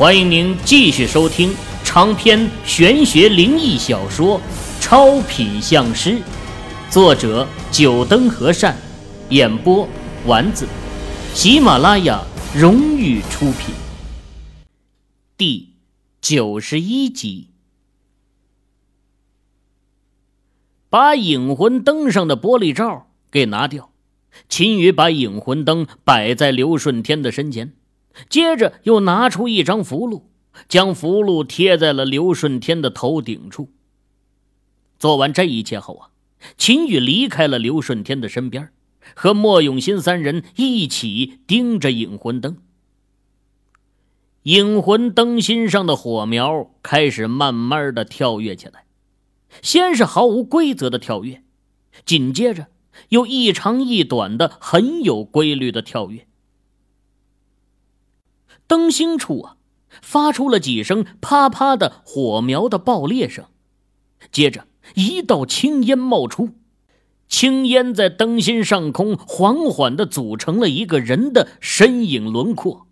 [0.00, 1.54] 欢迎您继续收听
[1.84, 4.38] 长篇玄学灵异小说
[4.80, 6.12] 《超品相师》，
[6.88, 8.74] 作者：九灯和善，
[9.28, 9.86] 演播：
[10.24, 10.66] 丸子，
[11.34, 12.24] 喜马拉雅
[12.56, 13.74] 荣誉出品。
[15.36, 15.74] 第
[16.22, 17.48] 九十一集，
[20.88, 23.90] 把引魂灯上的玻璃罩给拿掉。
[24.48, 27.74] 秦宇把引魂灯摆在刘顺天的身前。
[28.28, 30.22] 接着又拿出一张符箓，
[30.68, 33.70] 将符箓贴在了刘顺天的头顶处。
[34.98, 36.10] 做完这一切后啊，
[36.58, 38.70] 秦宇离开了刘顺天的身边，
[39.14, 42.58] 和莫永新三人一起盯着引魂灯。
[44.44, 48.84] 引魂灯芯上的火苗开始慢慢的跳跃起来，
[49.62, 51.42] 先是毫无规则的跳跃，
[52.04, 52.68] 紧接着
[53.10, 56.26] 又一长一短的很有规律的跳跃。
[58.70, 59.56] 灯芯处啊，
[60.00, 63.46] 发出了几声啪啪的火苗的爆裂声，
[64.30, 66.50] 接着一道青烟冒出，
[67.26, 72.86] 青烟在灯芯上空缓缓的组成了一个人的身影轮廓，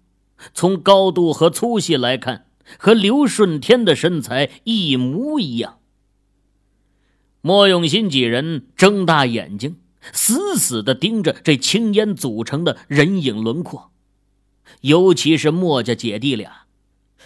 [0.52, 5.78] 从高度和粗细来看，和刘顺天的身材一模一样。
[7.40, 9.76] 莫永新几人睁大眼睛，
[10.12, 13.92] 死死的盯着这青烟组成的人影轮廓。
[14.80, 16.66] 尤其是墨家姐弟俩，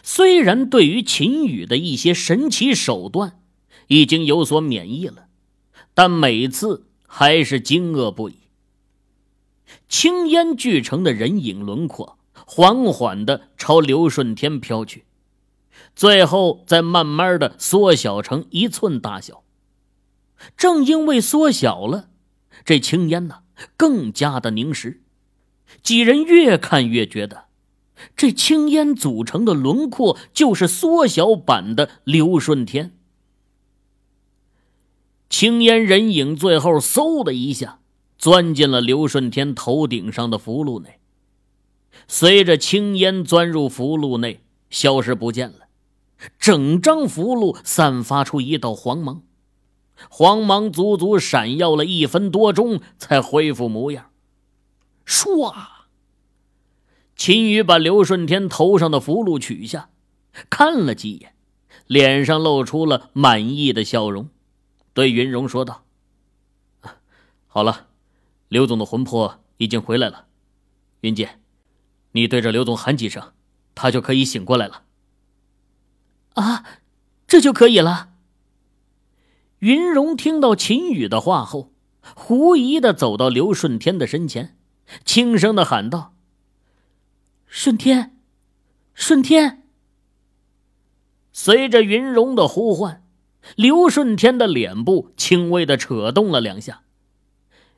[0.03, 3.41] 虽然对于秦羽的一些神奇手段
[3.89, 5.27] 已经有所免疫了，
[5.95, 8.37] 但每次还是惊愕不已。
[9.89, 15.05] 青烟聚成的人影轮廓缓缓的朝刘顺天飘去，
[15.95, 19.45] 最后再慢慢的缩小成一寸大小。
[20.57, 22.09] 正因为缩小了，
[22.65, 23.41] 这青烟呢
[23.77, 25.02] 更加的凝实。
[25.83, 27.47] 几人越看越觉得，
[28.17, 32.97] 这青烟组成的轮廓就是缩小版的刘顺天。
[35.29, 37.81] 青烟人影最后嗖的一下
[38.19, 41.01] 钻进了刘顺天头顶上的符箓内，
[42.07, 44.41] 随着青烟钻入符箓内，
[44.71, 45.67] 消失不见了。
[46.39, 49.23] 整张符箓散发出一道黄芒，
[50.09, 54.12] 黄芒足足闪耀了一分多钟，才恢复模样。
[55.13, 55.55] 唰！
[57.17, 59.91] 秦宇把刘顺天头上的符箓取下，
[60.49, 61.35] 看了几眼，
[61.87, 64.31] 脸上露出了满意的笑容，
[64.95, 65.85] 对云荣说道
[67.47, 67.89] ：“好了，
[68.49, 70.29] 刘总的魂魄已经回来了。
[71.03, 71.39] 云姐，
[72.13, 73.35] 你对着刘总喊几声，
[73.75, 74.85] 他就可以醒过来了。”
[76.33, 76.65] 啊，
[77.27, 78.15] 这就可以了。
[79.59, 81.75] 云荣听到秦宇的话后，
[82.17, 84.57] 狐疑的走到刘顺天的身前。
[85.05, 86.15] 轻声的喊道
[87.47, 88.17] ：“顺天，
[88.95, 89.63] 顺天。”
[91.33, 93.05] 随着云荣的呼唤，
[93.57, 96.83] 刘顺天的脸部轻微的扯动了两下。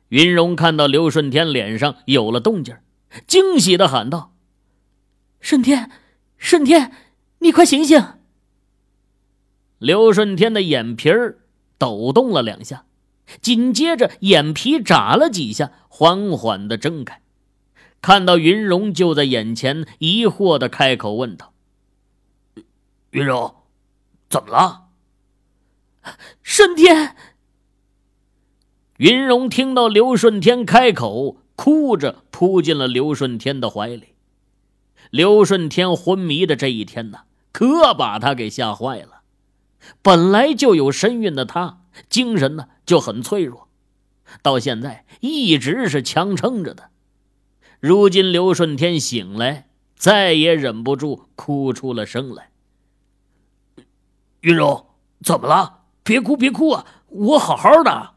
[0.09, 2.77] 云荣看到刘顺天脸上有了动静，
[3.25, 4.35] 惊喜的喊道
[5.39, 5.89] ：“顺天，
[6.37, 6.91] 顺天，
[7.39, 8.03] 你快醒醒！”
[9.79, 11.39] 刘顺天的眼皮儿
[11.77, 12.85] 抖动了两下。
[13.41, 17.21] 紧接着，眼皮眨了几下，缓缓的睁开，
[18.01, 21.53] 看到云荣就在眼前，疑惑的开口问道
[23.11, 23.55] ：“云荣，
[24.29, 24.89] 怎么了？”
[26.43, 27.15] 顺天。
[28.97, 34.15] 云荣听到刘顺天开口，哭着扑进了刘顺天的怀里。
[35.09, 37.21] 刘顺天昏迷的这一天呢，
[37.51, 39.21] 可把他给吓坏了。
[40.01, 41.81] 本来就有身孕的他。
[42.09, 43.67] 精神呢就很脆弱，
[44.41, 46.89] 到现在一直是强撑着的。
[47.79, 52.51] 如今刘顺天醒来，再也忍不住哭出了声来。
[54.41, 55.85] 云柔，怎么了？
[56.03, 56.85] 别哭，别哭啊！
[57.09, 58.13] 我好好的。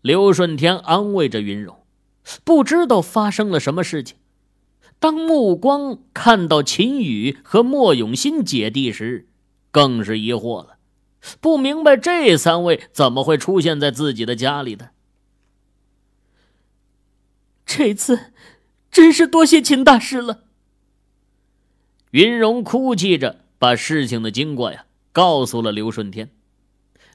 [0.00, 1.84] 刘顺天安慰着云柔，
[2.44, 4.16] 不知道发生了什么事情。
[5.00, 9.28] 当目光看到秦宇和莫永新姐弟时，
[9.70, 10.77] 更是疑惑了。
[11.40, 14.90] 不明白这三位怎么会出现在自己的家里的？
[17.66, 18.32] 这次
[18.90, 20.44] 真是多谢秦大师了。
[22.12, 26.30] 云荣哭泣着把事情的经过呀告诉了刘顺天。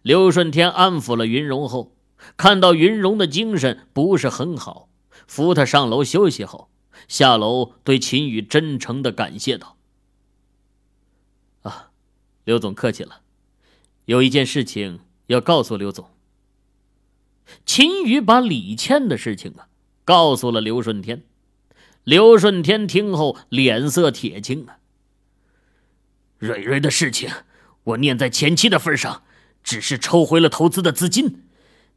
[0.04, 1.96] 刘顺天安抚了云荣后，
[2.38, 4.90] 看到云荣的精神不是很好，
[5.26, 6.70] 扶他上楼休息后，
[7.08, 9.78] 下楼对秦宇真诚的感谢道
[11.64, 11.92] ：“啊，
[12.44, 13.22] 刘总客气了。”
[14.06, 16.10] 有一件事情要告诉刘总。
[17.66, 19.68] 秦宇把李倩的事情啊
[20.06, 21.24] 告诉了刘顺天。
[22.04, 24.80] 刘顺天听后脸色铁青啊，
[26.38, 27.30] 蕊蕊的事情，
[27.84, 29.24] 我念在前妻的份上，
[29.64, 31.44] 只是抽回了投资的资金，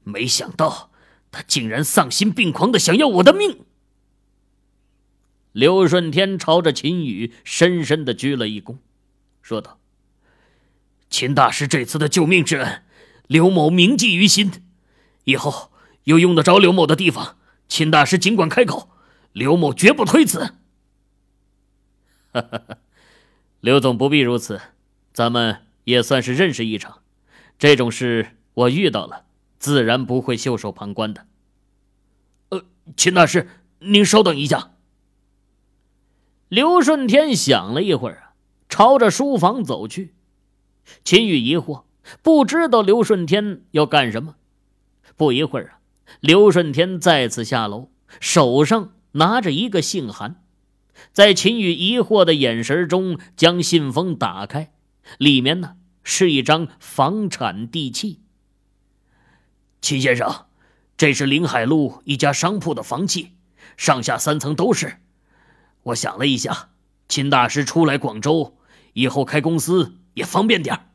[0.04, 0.92] 没想到
[1.32, 3.64] 他竟然丧心病狂的想要我的命。
[5.50, 8.76] 刘顺天朝着秦宇深深的鞠了一躬，
[9.42, 9.80] 说道
[11.08, 12.82] ：“秦大师这次的救命之恩，
[13.26, 14.64] 刘某铭记于心。
[15.24, 15.72] 以后
[16.04, 17.36] 有用得着刘某的地方，
[17.68, 18.90] 秦大师尽管开口，
[19.32, 20.54] 刘某绝不推辞。”
[22.32, 22.78] 哈哈，
[23.60, 24.60] 刘总不必如此，
[25.12, 27.02] 咱们也算是认识一场。
[27.58, 29.24] 这种事我遇到了，
[29.58, 31.26] 自然不会袖手旁观的。
[32.50, 32.64] 呃，
[32.96, 33.48] 秦大师，
[33.78, 34.72] 您稍等一下。
[36.48, 38.34] 刘顺天想了一会儿啊，
[38.68, 40.14] 朝着书房走去。
[41.04, 41.84] 秦宇疑惑，
[42.22, 44.36] 不知道刘顺天要干什么。
[45.16, 45.80] 不一会儿啊，
[46.20, 47.90] 刘顺天再次下楼，
[48.20, 50.42] 手上拿着一个信函，
[51.12, 54.72] 在秦宇疑惑的眼神中，将信封打开，
[55.18, 58.20] 里面呢是一张房产地契。
[59.80, 60.46] 秦先生，
[60.96, 63.32] 这是临海路一家商铺的房契，
[63.76, 64.98] 上下三层都是。
[65.84, 66.70] 我想了一下，
[67.08, 68.58] 秦大师出来广州
[68.92, 70.88] 以后开公司也方便点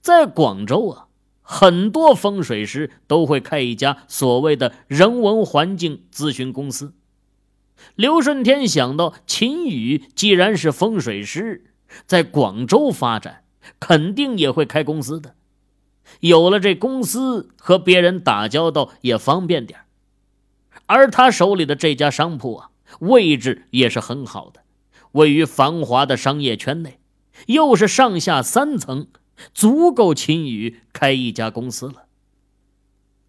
[0.00, 1.08] 在广州啊，
[1.42, 6.94] 很多风水师都会开一家所谓的人文环境咨询公司。
[7.94, 11.66] 刘顺天想到秦宇既然是风水师，
[12.06, 13.44] 在广州发展，
[13.78, 15.34] 肯定也会开公司的。
[16.20, 19.80] 有了这公司，和别人打交道也方便点
[20.86, 22.70] 而他手里的这家商铺啊。
[23.00, 24.62] 位置也是很好的，
[25.12, 26.98] 位于繁华的商业圈内，
[27.46, 29.08] 又是上下三层，
[29.54, 32.06] 足够秦宇开一家公司了。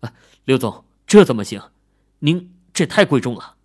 [0.02, 0.14] 啊，
[0.46, 1.62] 刘总，这怎么行？
[2.20, 3.56] 您这太贵重了。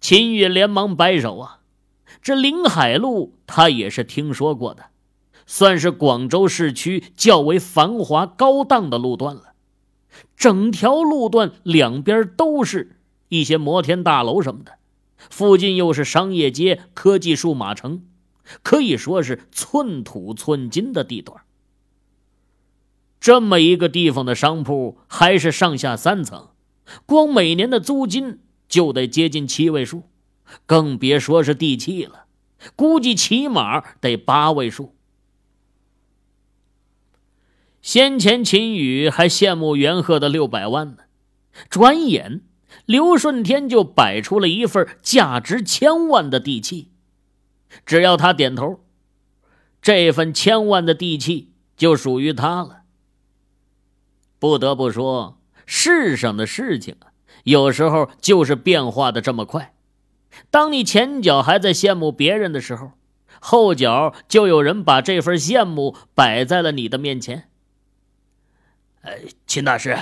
[0.00, 1.60] 秦宇连忙摆手啊，
[2.22, 4.86] 这临海路他也是听说过的，
[5.46, 9.54] 算是广州市区较为繁华高档的路段了，
[10.36, 12.96] 整条路段两边都是。
[13.30, 14.78] 一些摩天大楼什么的，
[15.28, 18.02] 附近又是商业街、科技数码城，
[18.62, 21.42] 可以说是寸土寸金的地段。
[23.20, 26.48] 这么一个地方的商铺还是上下三层，
[27.04, 30.04] 光每年的租金就得接近七位数，
[30.66, 32.26] 更别说是地契了，
[32.76, 34.94] 估计起码得八位数。
[37.82, 40.98] 先前秦宇还羡慕袁鹤的六百万呢，
[41.68, 42.42] 转眼。
[42.84, 46.90] 刘顺天就摆出了一份价值千万的地契，
[47.84, 48.80] 只要他点头，
[49.80, 52.82] 这份千万的地契就属于他了。
[54.38, 57.12] 不得不说，世上的事情啊，
[57.44, 59.74] 有时候就是变化的这么快。
[60.50, 62.92] 当你前脚还在羡慕别人的时候，
[63.40, 67.48] 后脚就有人把这份羡慕摆在了你的面前。
[69.02, 69.12] 呃，
[69.46, 69.96] 秦大师，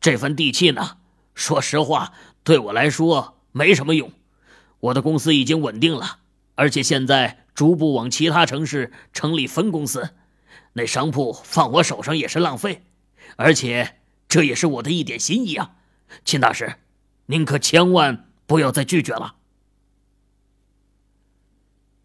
[0.00, 0.98] 这份地契呢？
[1.34, 2.12] 说实话，
[2.44, 4.12] 对我来说没什么用。
[4.80, 6.18] 我的公司已经稳定了，
[6.54, 10.10] 而且现在逐步往其他城市成立分公司。
[10.74, 12.82] 那商铺放我手上也是浪费，
[13.36, 13.96] 而且
[14.28, 15.76] 这也是我的一点心意啊，
[16.24, 16.76] 秦大师，
[17.26, 19.36] 您可千万不要再拒绝了。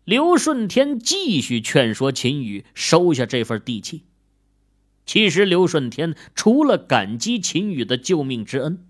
[0.04, 4.04] 刘顺天继续劝说秦宇收下这份地契。
[5.06, 8.86] 其实，刘顺天除了感激秦宇的救命之恩，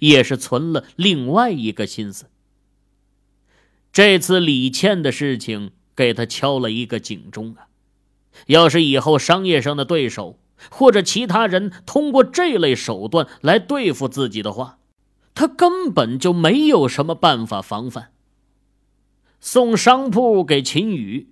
[0.00, 2.28] 也是存了另外一个心思。
[3.92, 7.68] 这次李倩的事情给他敲了一个警钟啊！
[8.46, 10.38] 要是以后商业上的对手
[10.70, 14.78] 或者其他人通过这类手段来对付自己的话，
[15.34, 18.12] 他根本就没有什么办法防范。
[19.40, 21.28] 送商铺给秦宇，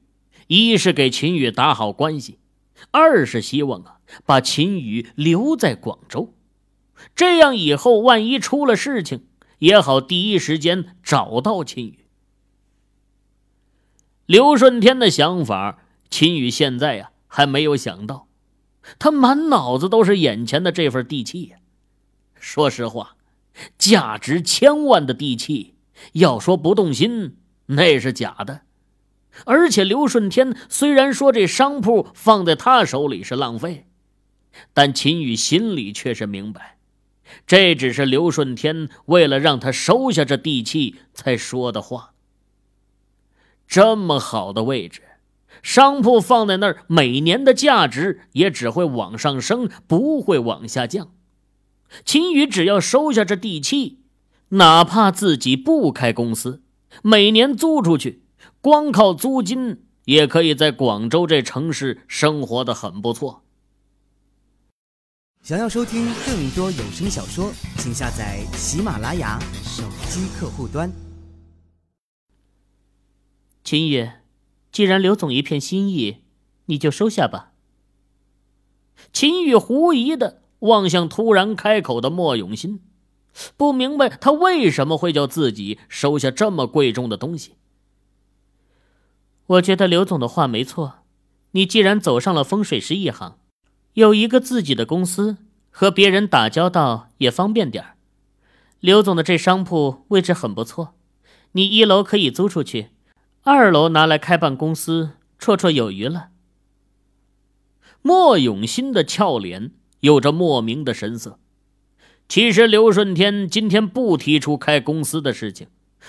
[0.49, 2.39] 一是给秦宇打好关系，
[2.91, 6.35] 二是希望啊把秦宇留在广州。
[7.17, 9.25] 这样以后万一出了事情，
[9.61, 12.00] 也好第一时间找到秦宇。
[14.31, 18.29] 刘顺天的想法，秦宇现在呀还没有想到，
[18.97, 21.57] 他满脑子都是眼前的这份地契呀。
[22.37, 23.17] 说实话，
[23.77, 25.75] 价值千万的地契，
[26.13, 28.61] 要说不动心那是假的。
[29.47, 33.89] 而且刘顺天虽然说这商铺放在他手里是浪费，
[34.73, 36.79] 但秦宇心里却是明白。
[37.49, 42.10] 这只是刘顺天为了让他收下这地契才说的话。
[43.71, 45.01] 这么好的位置，
[45.63, 51.13] 商铺放在那儿，每年的价值也只会往上升，不会往下降。
[52.05, 54.01] 秦宇只要收下这地契，
[54.49, 56.65] 哪怕自己不开公司，
[57.05, 58.25] 每年租出去，
[58.61, 63.45] 光靠租金也可以在广州这城市生活的很不错。
[65.45, 70.91] 想要收听更多有声小说，请下载喜马拉雅手机客户端。
[73.71, 74.11] 秦宇，
[74.73, 76.25] 既然刘总一片心意，
[76.65, 77.53] 你就收下吧。
[79.13, 82.81] 秦宇狐疑的望向突然开口的莫永新，
[83.57, 87.53] 不明白他为什么会叫自己收下这么贵重的东西。
[89.47, 91.05] 我觉得刘总的话没错，
[91.53, 93.39] 你既然走上了风水师一行。
[93.93, 95.37] 有一个自己的公司，
[95.71, 97.97] 和别人打交道也方便点儿。
[98.81, 100.97] 刘总的这商铺位置很不错，
[101.53, 102.89] 你一楼可以租出去，
[103.43, 106.29] 二楼拿来开办公司，绰绰有余了。
[108.03, 111.39] 莫永新的俏脸有着莫名的神色。
[112.29, 115.69] 其实刘顺天今天不提出开公司的事情，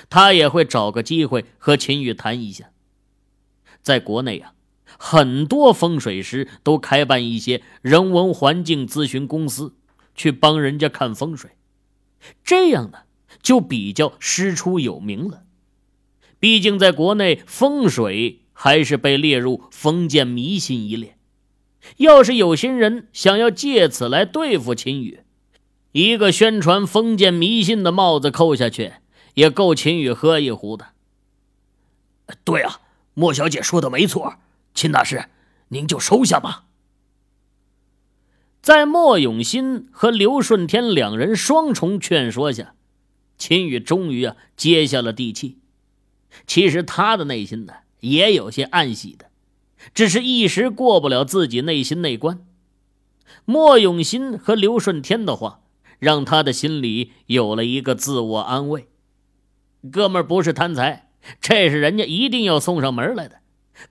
[0.09, 2.71] 他也会找个机会和秦宇谈一下。
[3.81, 4.53] 在国内呀。
[4.99, 9.73] 很多风水师都开办一些人文环境咨询公司，
[10.13, 11.51] 去帮人家看风水，
[12.43, 12.99] 这样呢
[13.41, 15.43] 就比较师出有名了。
[16.41, 21.15] 毕竟在国内，风水还是被列入封建迷信一列。
[21.97, 25.19] 要是有心人想要借此来对付秦宇，
[25.91, 28.93] 一个宣传封建迷信的帽子扣下去，
[29.35, 30.87] 也够秦宇喝一壶的。
[32.43, 32.81] 对啊，
[33.13, 34.37] 莫小姐说的没错。
[34.73, 35.25] 秦大师，
[35.67, 36.65] 您就收下吧。
[38.63, 42.73] 在莫永新和刘顺天两人双重劝说下，
[43.37, 45.59] 秦宇终于啊接下了地气。
[46.47, 49.27] 其实他的内心呢也有些暗喜的，
[49.93, 52.45] 只是一时过不了自己内心那关。
[53.45, 55.61] 莫永新和刘顺天的话，
[55.99, 58.87] 让他的心里有了一个自我安慰：
[59.91, 61.09] 哥们儿不是贪财，
[61.39, 63.37] 这是人家一定要送上门来的。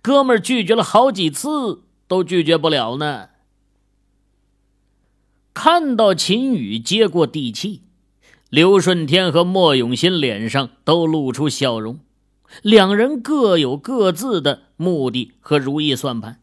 [0.02, 3.30] 哥们儿拒绝了好几次，都拒绝不了呢。
[5.52, 7.82] 看到秦宇接过地气，
[8.50, 11.98] 刘顺天和莫永新脸上都露出笑容。
[12.62, 16.40] 两人各有各自的目的和如意算盘，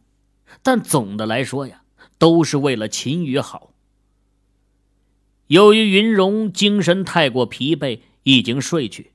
[0.63, 1.81] 但总的来说呀，
[2.17, 3.73] 都是为了秦宇好。
[5.47, 9.11] 由于云荣精神太过疲惫，已经睡去，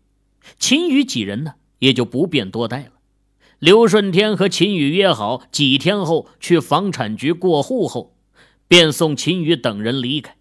[0.58, 2.92] 秦宇几人呢也就不便多待了。
[3.58, 8.16] 刘顺天和秦宇约好几天后去房产局过户后，
[8.66, 10.36] 便送秦宇等人离开。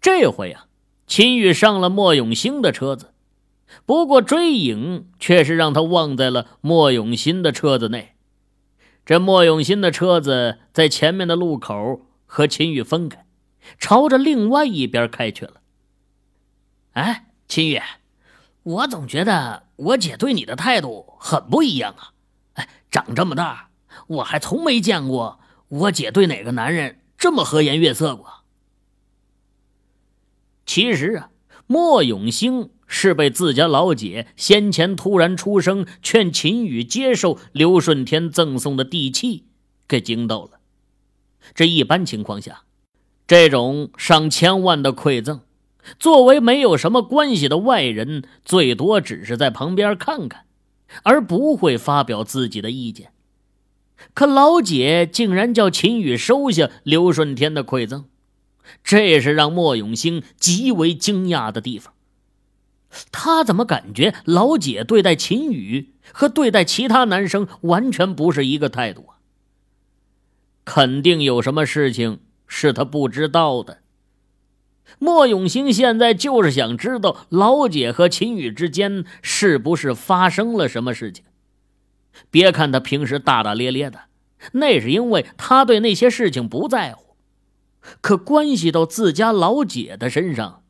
[0.00, 0.66] 这回啊，
[1.06, 3.11] 秦宇上了莫永兴的车子，
[3.84, 8.14] 不过追影却是让他忘在了莫永新的车子内。
[9.04, 13.26] 这莫永新的车子在前面的路口和秦宇分开，
[13.78, 15.60] 朝着另外一边开去了。
[16.92, 17.80] 哎，秦宇。
[18.64, 22.12] 我总觉得我姐对你的态度很不一样啊！
[22.52, 23.70] 哎，长这么大，
[24.06, 28.44] 我还从没见过我姐对哪个男人这么和颜悦色过。
[30.64, 31.30] 其实啊，
[31.66, 39.44] 莫永兴是被自家老姐先前突然出声劝秦宇接受刘顺天赠送的地契
[39.88, 40.60] 给惊到了。
[41.54, 42.64] 这一般情况下，
[43.26, 45.40] 这种上千万的馈赠。
[45.98, 50.44] 作为没有什么关系的外人，最多只是在旁边看看，
[51.02, 53.12] 而不会发表自己的意见。
[54.12, 58.04] 可老姐竟然叫秦宇收下刘顺天的馈赠，
[58.84, 61.94] 这是让莫永兴极为惊讶的地方。
[63.10, 69.16] 他怎么感觉老姐对待秦宇和对待其他男生完全不是一个态度啊？
[70.64, 73.78] 肯定有什么事情是他不知道的。
[74.98, 81.24] 莫永兴现在就是想知道老姐和秦宇之间是不是发生了什么事情。
[82.30, 84.00] 别看他平时大大咧咧的，
[84.52, 87.16] 那是因为他对那些事情不在乎。
[88.00, 90.62] 可关系到自家老姐的身上，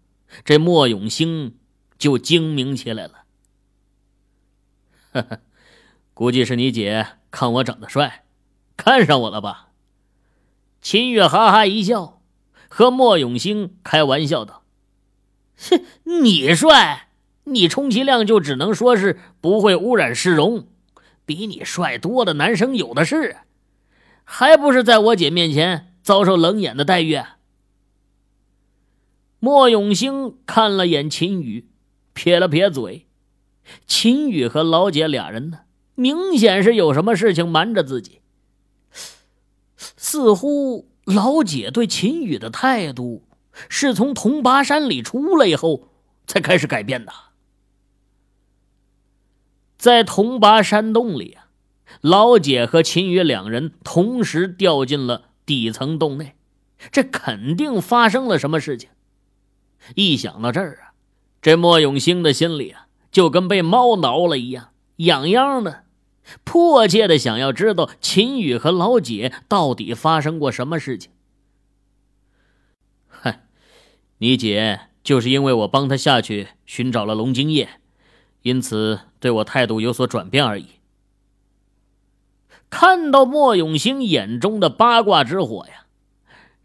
[0.45, 1.57] 这莫永兴
[2.03, 3.23] 就精明起来了。
[5.13, 5.41] 呵呵，
[6.15, 8.25] 估计是你姐看我长得帅，
[8.77, 9.69] 看上我了吧？
[10.81, 12.21] 秦月哈哈一笑。
[12.69, 14.65] 和莫永兴开玩笑道
[15.71, 15.85] ：“哼，
[16.25, 17.11] 你帅，
[17.45, 20.67] 你充其量就只能说是不会污染市容，
[21.25, 23.37] 比你帅多的男生有的是，
[24.25, 27.23] 还不是在我姐面前遭受冷眼的待遇？”
[29.39, 31.69] 莫永兴看了眼秦宇，
[32.13, 33.07] 撇了撇嘴。
[33.87, 35.61] 秦宇和老姐俩人呢，
[35.95, 38.21] 明显是有什么事情瞒着自己，
[39.77, 40.89] 似乎。
[41.05, 43.27] 老姐对秦宇的态度，
[43.69, 45.89] 是从铜拔山里出来以后
[46.29, 47.13] 才开始改变的。
[49.77, 51.49] 在铜拔山洞里啊，
[52.01, 56.37] 老姐和秦宇两人同时掉进了底层洞内，
[56.93, 58.89] 这肯定发生了什么事情。
[59.97, 60.92] 一想到这儿啊，
[61.43, 65.83] 这莫永兴的心里啊，就跟被猫挠了一样，痒痒的。
[66.45, 71.11] 迫切的想要知道秦宇和老姐到底发生过什么事情。
[73.09, 73.45] 嗨，
[74.19, 77.69] 你姐就是因为我帮她下去寻找了龙精液，
[78.43, 80.67] 因此对我态度有所转变而已。
[82.71, 85.87] 看到莫永兴眼中的八卦之火呀，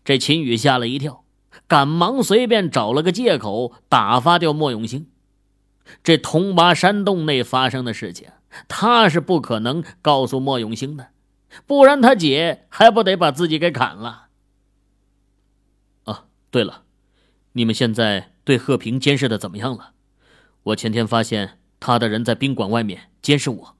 [0.05, 1.25] 这秦宇吓了一跳，
[1.67, 5.07] 赶忙随便找了个借口打发掉莫永兴。
[6.03, 8.29] 这铜麻山洞内发生的事情。
[8.67, 11.09] 他是不可能告诉莫永兴的，
[11.67, 14.29] 不然他姐还不得把自己给砍了。
[16.05, 16.83] 啊，对了，
[17.51, 19.91] 你们现在对贺平监视的怎么样了？
[20.63, 23.75] 我前天发现他的人在宾馆外面监视我。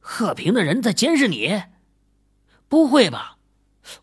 [0.00, 1.62] 贺平的人在监视你？
[2.68, 3.35] 不会吧？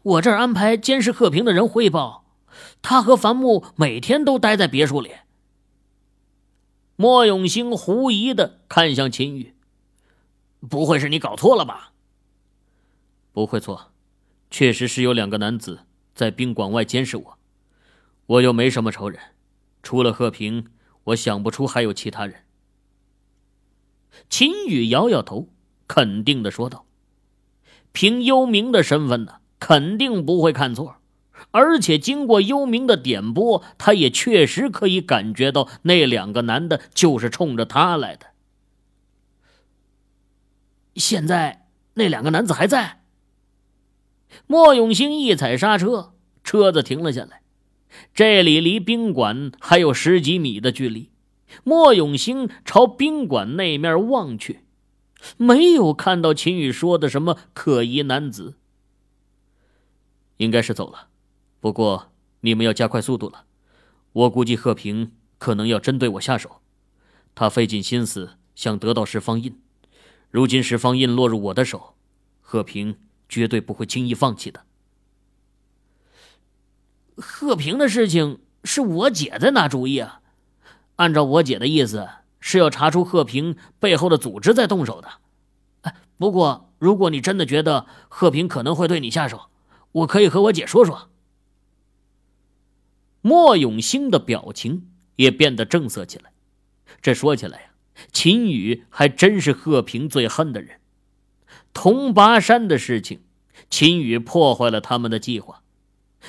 [0.01, 2.25] 我这儿安排监视贺平的人汇报，
[2.81, 5.11] 他和樊木每天都待在别墅里。
[6.95, 9.55] 莫永兴狐疑的看向秦宇
[10.69, 11.93] ：“不会是你搞错了吧
[13.33, 13.91] ？”“不会错，
[14.51, 17.39] 确实是有两个男子在宾馆外监视我。
[18.27, 19.19] 我又没什么仇人，
[19.81, 20.67] 除了贺平，
[21.05, 22.45] 我想不出还有其他人。”
[24.29, 25.49] 秦宇摇摇头，
[25.87, 26.85] 肯定的说道
[27.91, 30.98] ：“凭幽冥的身份呢，肯定不会看错。”
[31.51, 38.27] 而且经过幽冥的点拨，他也确实可以感觉到那两个男的就是冲着他来的。
[40.96, 43.01] 现在那两个男子还在。
[44.48, 47.41] 莫永兴一踩刹车，车子停了下来。
[48.15, 51.12] 这里离宾馆还有十几米的距离。
[51.63, 54.62] 莫永兴朝宾馆那面望去，
[55.38, 58.55] 没有看到秦宇说的什么可疑男子，
[60.37, 61.07] 应该是走了。
[61.59, 63.46] 不过，你们要加快速度了。
[64.11, 66.61] 我估计贺平可能要针对我下手，
[67.33, 69.59] 他费尽心思想得到十方印。
[70.29, 71.96] 如今十方印落入我的手，
[72.41, 72.98] 贺平
[73.29, 74.65] 绝对不会轻易放弃的。
[77.17, 80.22] 贺平的事情是我姐在拿主意啊。
[80.98, 85.93] 按照我姐的意思，是要查出贺平背后的组织在动手的。
[86.17, 89.50] 不过如果你真的觉得贺平可能会对你下手，
[89.94, 91.10] 我可以和我姐说说。
[93.22, 96.34] 莫永兴的表情也变得正色起来。
[97.01, 97.68] 这说起来呀，
[98.12, 100.82] 秦宇还真是贺平最恨的人。
[101.74, 103.22] 铜拔山的事情，
[103.70, 105.64] 秦宇破坏了他们的计划。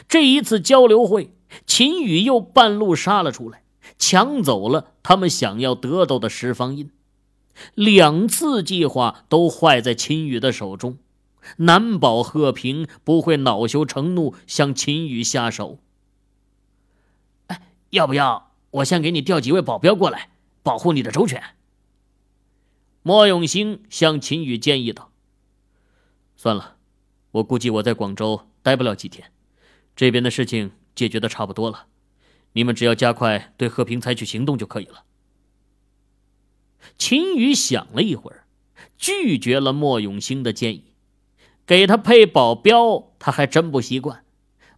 [0.09, 1.35] 这一次交流会，
[1.67, 3.63] 秦宇又半路杀了出来，
[3.99, 6.91] 抢走了他们想要得到的十方印。
[7.75, 10.99] 两次计划都坏在秦宇的手中，
[11.59, 15.79] 难保贺平不会恼羞成怒向秦宇下手。
[17.47, 20.31] 哎要不要我先给你调几位保镖过来
[20.63, 21.43] 保护你的周全？
[23.03, 25.13] 莫永兴向秦宇建议道
[26.37, 26.77] ：“算了，
[27.33, 29.31] 我估计我在广州待不了几天，
[29.95, 31.87] 这边的事情解决的差不多了，
[32.53, 35.05] 你们只要加快对贺平采取行动就可以了。”
[36.97, 38.47] 秦宇想了一会儿，
[38.97, 40.94] 拒绝了莫永兴的建议。
[41.67, 44.25] 给他配保镖，他还真不习惯，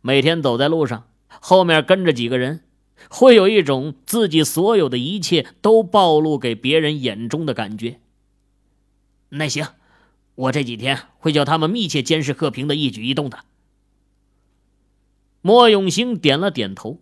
[0.01, 2.63] 每天走在路上，后面跟着几个人。
[3.11, 8.01] 会有一种自己所有的一切都暴露给别人眼中的感觉。
[9.29, 9.67] 那行，
[10.35, 13.41] 我这几天会叫他们密切监视贺平的一举一动的。
[15.43, 17.01] 莫永兴点了点头。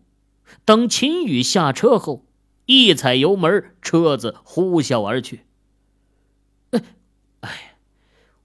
[0.64, 2.27] 等秦宇下车后，
[2.66, 5.42] 一踩油门，车子呼啸而去。
[6.70, 6.83] 哎，
[7.40, 7.77] 哎，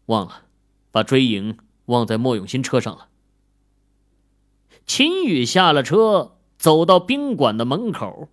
[0.05, 0.43] 忘了
[0.99, 3.07] 把追影忘在莫永新车上了。
[4.85, 6.35] 秦宇下了车。
[6.59, 8.27] 走到宾馆的门口，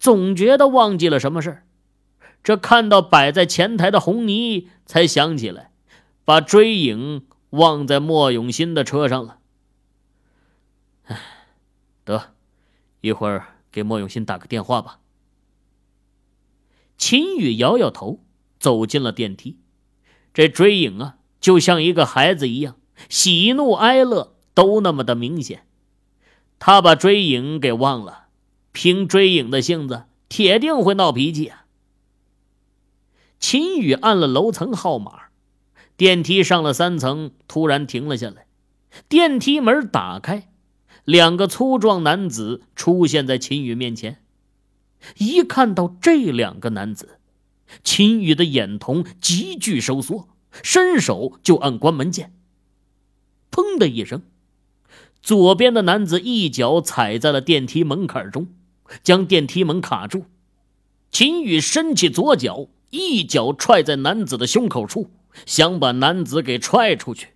[0.00, 1.64] 总觉得忘记了什么事
[2.42, 5.70] 这看到摆在前台的红泥，才想起来，
[6.24, 9.40] 把追影忘在莫永新的车上了。
[11.04, 11.20] 唉，
[12.06, 12.32] 得，
[13.02, 15.00] 一会儿给莫永新打个电话吧。
[16.96, 18.24] 秦宇摇摇头，
[18.58, 19.58] 走进了电梯。
[20.32, 22.76] 这追影啊，就像一个孩子一样，
[23.08, 25.64] 喜怒哀乐都那么的明显。
[26.58, 28.26] 他把追影给忘了，
[28.72, 31.66] 凭追影的性子，铁定会闹脾气啊！
[33.38, 35.28] 秦宇按了楼层号码，
[35.96, 38.46] 电梯上了三层，突然停了下来。
[39.08, 40.50] 电梯门打开，
[41.04, 44.20] 两个粗壮男子出现在秦宇面前。
[45.18, 47.20] 一看到这两个男子，
[47.84, 50.28] 秦宇的眼瞳急剧收缩，
[50.62, 52.34] 伸手就按关门键。
[53.50, 54.22] 砰的一声，
[55.20, 58.48] 左边的男子一脚踩在了电梯门槛中，
[59.02, 60.24] 将电梯门卡住。
[61.10, 65.10] 秦宇伸起左脚，一脚踹在男子的胸口处，
[65.46, 67.28] 想把男子给踹出去。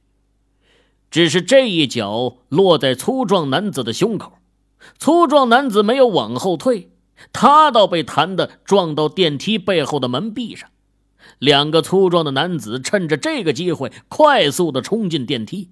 [1.10, 4.34] 只是这一脚落在粗壮男子的胸口，
[4.98, 6.90] 粗壮男子没有往后退，
[7.32, 10.70] 他倒被弹的撞到电梯背后的门壁上。
[11.42, 15.70] 两个粗壮的男子趁着这个机会快速的冲进电梯，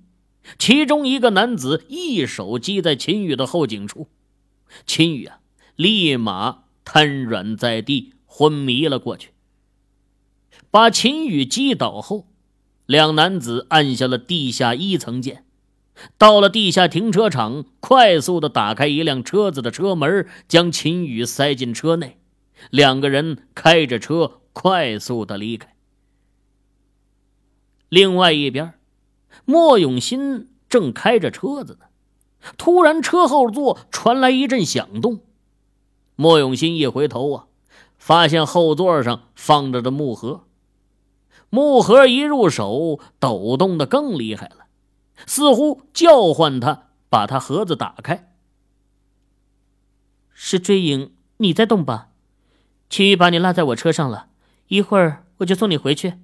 [0.59, 4.09] 其中一个男子一手击在秦宇的后颈处，
[4.85, 5.39] 秦宇啊，
[5.77, 9.31] 立马瘫软在地，昏迷了过去。
[10.73, 12.27] 把秦宇击倒后。
[12.87, 15.45] 两男子按下了地下一层键，
[16.19, 22.19] 到了地下停车场，快速的打开一辆车子的车门，将秦宇塞进车内。
[22.71, 25.75] 两个人开着车快速的离开。
[27.89, 28.75] 另外一边，
[29.45, 31.87] 莫永新正开着车子呢，
[32.57, 35.21] 突然车后座传来一阵响动。
[36.15, 37.47] 莫永新一回头啊，
[37.99, 40.45] 发现后座上放着的木盒。
[41.49, 44.67] 木盒一入手，抖动的更厉害了，
[45.27, 48.33] 似乎叫唤他把他盒子打开。
[50.33, 52.11] 是追影，你在动吧？
[52.89, 54.30] 秦宇把你落在我车上了，
[54.71, 56.15] 一会儿我就送你回去。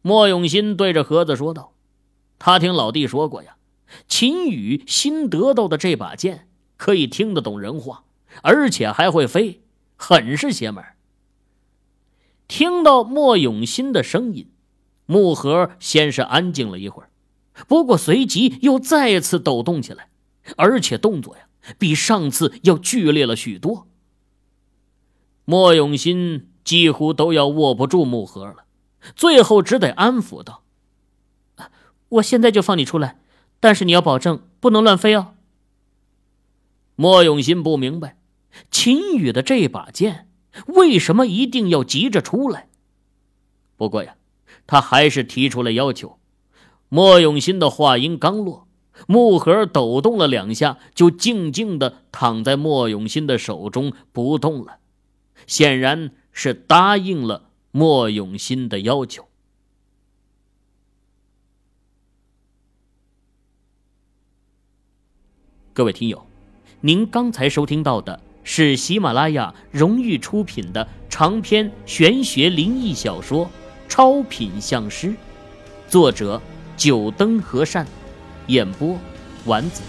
[0.00, 1.72] 莫永新对着盒子说道
[2.38, 3.56] ：“他听老弟说过呀，
[4.06, 8.04] 秦宇新得到的这把剑可以听得懂人话，
[8.42, 9.60] 而且还会飞，
[9.96, 10.84] 很是邪门。”
[12.46, 14.48] 听到莫永新的声音，
[15.04, 17.10] 木盒先是安静了一会儿，
[17.66, 20.10] 不过随即又再次抖动起来，
[20.56, 23.88] 而且动作呀比上次要剧烈了许多。
[25.44, 28.66] 莫永新几乎都要握不住木盒了，
[29.16, 30.64] 最后只得安抚道
[32.10, 33.18] ：“我现在就放你出来，
[33.58, 35.28] 但是你要保证不能乱飞哦。”
[36.94, 38.18] 莫永新不明白，
[38.70, 40.28] 秦羽的这把剑。
[40.66, 42.68] 为什么一定要急着出来？
[43.78, 44.16] 不过呀，
[44.66, 46.18] 他还是提出了要求。
[46.90, 48.68] 莫永新的话音刚落，
[49.06, 54.80] 木盒抖动了两下，就静静的躺在莫永新的手中不动了，
[55.46, 59.26] 显然是答应了莫永新的要求。
[65.72, 66.24] 各位听友，
[66.80, 68.20] 您刚才收听到的。
[68.44, 73.44] 是喜马拉雅荣誉出品的长篇玄学灵异小说
[73.88, 75.08] 《超品相师》，
[75.88, 76.40] 作者
[76.76, 77.84] 九灯和善，
[78.46, 78.96] 演播
[79.44, 79.82] 丸子。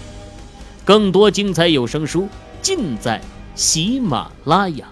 [0.84, 2.28] 更多精彩有声书
[2.60, 3.22] 尽在
[3.54, 4.88] 喜马拉雅。